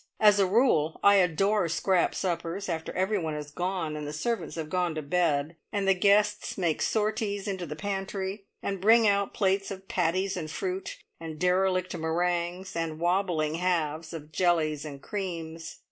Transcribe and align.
As 0.19 0.39
a 0.39 0.47
rule 0.47 0.99
I 1.03 1.17
adore 1.17 1.69
scrap 1.69 2.15
suppers 2.15 2.67
after 2.67 2.91
everyone 2.93 3.35
has 3.35 3.51
gone, 3.51 3.95
and 3.95 4.07
the 4.07 4.11
servants 4.13 4.55
have 4.55 4.67
gone 4.67 4.95
to 4.95 5.03
bed, 5.03 5.55
and 5.71 5.87
the 5.87 5.93
guests 5.93 6.57
make 6.57 6.81
sorties 6.81 7.47
into 7.47 7.67
the 7.67 7.75
pantry, 7.75 8.45
and 8.63 8.81
bring 8.81 9.07
out 9.07 9.35
plates 9.35 9.69
of 9.69 9.87
patties 9.87 10.35
and 10.35 10.49
fruit, 10.49 10.97
and 11.19 11.37
derelict 11.37 11.95
meringues, 11.95 12.75
and 12.75 12.99
wobbling 12.99 13.53
halves 13.53 14.11
of 14.11 14.31
jellies 14.31 14.85
and 14.85 15.03
creams. 15.03 15.75